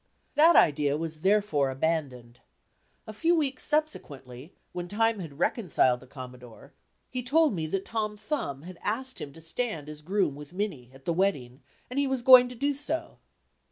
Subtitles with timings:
[0.33, 2.39] That idea was therefore abandoned.
[3.05, 6.73] A few weeks subsequently, when time had reconciled the Commodore,
[7.11, 10.89] he told me that Tom Thumb had asked him to stand as groom with Minnie,
[10.91, 13.19] at the wedding, and he was going to do so.